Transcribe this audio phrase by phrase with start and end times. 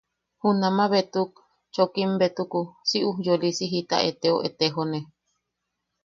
[0.41, 1.31] Junama betuk,
[1.73, 4.99] chokim betuku si ujyolisi jita eteu etejone.